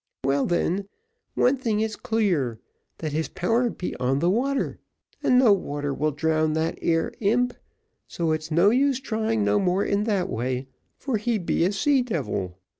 Well, 0.23 0.47
then, 0.47 0.87
one 1.35 1.57
thing 1.57 1.79
is 1.81 1.95
clear; 1.95 2.59
that 2.97 3.11
his 3.11 3.27
power 3.29 3.69
be 3.69 3.95
on 3.97 4.17
the 4.17 4.31
water, 4.31 4.79
and 5.21 5.37
no 5.37 5.53
water 5.53 5.93
will 5.93 6.09
drown 6.09 6.53
that 6.53 6.79
ere 6.81 7.13
imp, 7.19 7.53
so 8.07 8.31
it's 8.31 8.49
no 8.49 8.71
use 8.71 8.99
trying 8.99 9.43
no 9.45 9.59
more 9.59 9.85
in 9.85 10.05
that 10.05 10.27
way, 10.27 10.65
for 10.97 11.17
he 11.17 11.37
be 11.37 11.63
a 11.65 11.71
sea 11.71 12.01
devil. 12.01 12.57